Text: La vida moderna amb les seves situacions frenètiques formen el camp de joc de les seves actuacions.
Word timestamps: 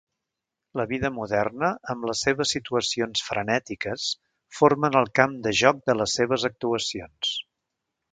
La 0.79 0.83
vida 0.91 1.09
moderna 1.17 1.67
amb 1.93 2.07
les 2.09 2.23
seves 2.27 2.53
situacions 2.55 3.21
frenètiques 3.27 4.07
formen 4.61 4.97
el 5.03 5.11
camp 5.21 5.37
de 5.49 5.53
joc 5.61 5.83
de 5.91 5.97
les 5.99 6.17
seves 6.21 6.47
actuacions. 6.51 7.35